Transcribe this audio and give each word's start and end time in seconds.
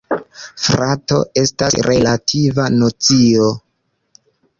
Frato 0.67 1.19
estas 1.41 1.77
relativa 1.87 2.65
nocio. 2.79 3.51